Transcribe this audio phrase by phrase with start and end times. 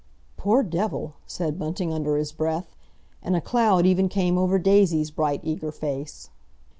[0.35, 2.75] "Poor devil!" said Bunting under his breath,
[3.21, 6.31] and a cloud even came over Daisy's bright eager face.